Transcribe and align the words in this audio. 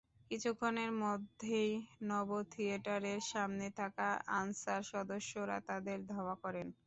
কিছুক্ষণের 0.31 0.91
মধ্যেই 1.03 1.71
নভো 2.03 2.37
থিয়েটারের 2.51 3.19
সামনে 3.31 3.67
থাকা 3.79 4.07
আনসার 4.39 4.81
সদস্যরা 4.91 5.57
তাদের 5.69 5.97
ধাওয়া 6.11 6.35
করেন। 6.43 6.67